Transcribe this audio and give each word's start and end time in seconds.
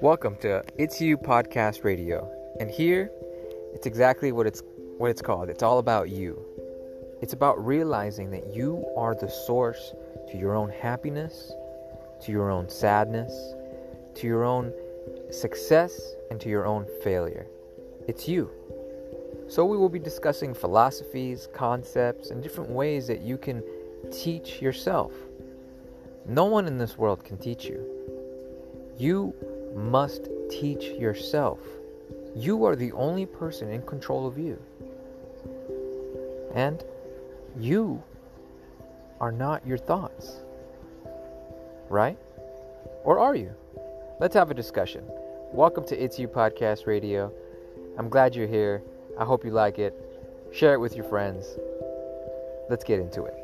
Welcome 0.00 0.36
to 0.42 0.62
It's 0.76 1.00
You 1.00 1.18
Podcast 1.18 1.82
Radio. 1.82 2.30
And 2.60 2.70
here, 2.70 3.10
it's 3.74 3.84
exactly 3.84 4.30
what 4.30 4.46
it's 4.46 4.62
what 4.96 5.10
it's 5.10 5.20
called. 5.20 5.50
It's 5.50 5.64
all 5.64 5.80
about 5.80 6.08
you. 6.08 6.40
It's 7.20 7.32
about 7.32 7.66
realizing 7.66 8.30
that 8.30 8.54
you 8.54 8.86
are 8.96 9.16
the 9.16 9.28
source 9.28 9.92
to 10.30 10.38
your 10.38 10.54
own 10.54 10.70
happiness, 10.70 11.50
to 12.22 12.30
your 12.30 12.48
own 12.48 12.68
sadness, 12.68 13.32
to 14.14 14.28
your 14.28 14.44
own 14.44 14.72
success, 15.32 16.00
and 16.30 16.40
to 16.42 16.48
your 16.48 16.64
own 16.64 16.86
failure. 17.02 17.48
It's 18.06 18.28
you. 18.28 18.52
So, 19.48 19.64
we 19.64 19.76
will 19.76 19.88
be 19.88 19.98
discussing 19.98 20.54
philosophies, 20.54 21.48
concepts, 21.52 22.30
and 22.30 22.40
different 22.40 22.70
ways 22.70 23.08
that 23.08 23.22
you 23.22 23.36
can 23.36 23.64
teach 24.12 24.62
yourself. 24.62 25.12
No 26.24 26.44
one 26.44 26.68
in 26.68 26.78
this 26.78 26.96
world 26.96 27.24
can 27.24 27.36
teach 27.36 27.64
you. 27.64 27.84
You 28.96 29.34
must 29.74 30.28
teach 30.50 30.84
yourself. 30.84 31.58
You 32.34 32.64
are 32.64 32.76
the 32.76 32.92
only 32.92 33.26
person 33.26 33.70
in 33.70 33.82
control 33.82 34.26
of 34.26 34.38
you. 34.38 34.60
And 36.54 36.82
you 37.58 38.02
are 39.20 39.32
not 39.32 39.66
your 39.66 39.78
thoughts. 39.78 40.36
Right? 41.88 42.18
Or 43.04 43.18
are 43.18 43.34
you? 43.34 43.54
Let's 44.20 44.34
have 44.34 44.50
a 44.50 44.54
discussion. 44.54 45.04
Welcome 45.52 45.84
to 45.86 45.96
It's 45.96 46.18
You 46.18 46.28
Podcast 46.28 46.86
Radio. 46.86 47.32
I'm 47.98 48.08
glad 48.08 48.34
you're 48.34 48.46
here. 48.46 48.82
I 49.18 49.24
hope 49.24 49.44
you 49.44 49.50
like 49.50 49.78
it. 49.78 49.94
Share 50.52 50.74
it 50.74 50.78
with 50.78 50.94
your 50.94 51.04
friends. 51.04 51.58
Let's 52.68 52.84
get 52.84 53.00
into 53.00 53.24
it. 53.24 53.34